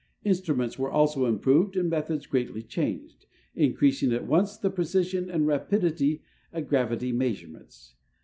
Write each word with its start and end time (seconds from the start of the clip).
Instruments 0.23 0.79
were 0.79 0.89
also 0.89 1.27
improved 1.27 1.75
and 1.77 1.87
methods 1.87 2.25
greatly 2.25 2.63
changed, 2.63 3.27
increasing 3.53 4.11
at 4.11 4.25
once 4.25 4.57
the 4.57 4.71
precision 4.71 5.29
and 5.29 5.45
rapidity 5.45 6.23
of 6.51 6.67
gravity 6.67 7.11
measurements. 7.11 7.93